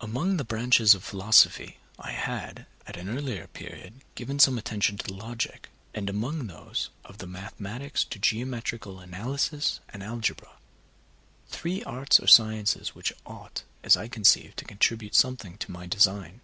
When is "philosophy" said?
1.04-1.76